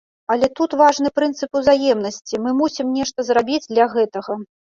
[0.35, 4.39] Але тут важны прынцып узаемнасці, мы мусім нешта забіць для гэтага.